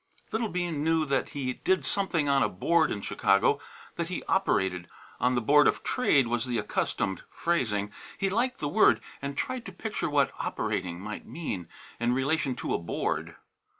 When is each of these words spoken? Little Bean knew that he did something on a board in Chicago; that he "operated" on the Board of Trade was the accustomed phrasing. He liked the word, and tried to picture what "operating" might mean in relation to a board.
Little 0.31 0.49
Bean 0.49 0.83
knew 0.83 1.05
that 1.05 1.29
he 1.29 1.53
did 1.53 1.85
something 1.85 2.27
on 2.27 2.41
a 2.41 2.49
board 2.49 2.89
in 2.89 3.01
Chicago; 3.01 3.59
that 3.97 4.09
he 4.09 4.23
"operated" 4.23 4.87
on 5.19 5.35
the 5.35 5.41
Board 5.41 5.67
of 5.67 5.83
Trade 5.83 6.25
was 6.25 6.45
the 6.47 6.57
accustomed 6.57 7.21
phrasing. 7.29 7.91
He 8.17 8.27
liked 8.27 8.57
the 8.57 8.67
word, 8.67 8.99
and 9.21 9.37
tried 9.37 9.63
to 9.67 9.71
picture 9.71 10.09
what 10.09 10.33
"operating" 10.39 10.99
might 10.99 11.27
mean 11.27 11.69
in 11.99 12.13
relation 12.15 12.55
to 12.55 12.73
a 12.73 12.79
board. 12.79 13.35